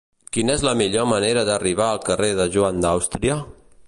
Quina 0.35 0.53
és 0.59 0.63
la 0.67 0.71
millor 0.79 1.05
manera 1.11 1.43
d'arribar 1.49 1.89
al 1.89 2.01
carrer 2.07 2.31
de 2.41 2.47
Joan 2.57 2.81
d'Àustria? 2.87 3.37